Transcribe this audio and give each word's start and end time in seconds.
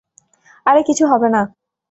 আরে 0.65 0.81
কিছু 0.87 1.03
হবে 1.07 1.27
না। 1.29 1.41